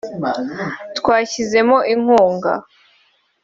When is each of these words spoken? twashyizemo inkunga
twashyizemo 0.97 1.77
inkunga 1.93 2.51